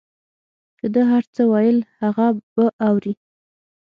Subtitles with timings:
[0.79, 3.13] که ده هر څه ویل هغه به اورې.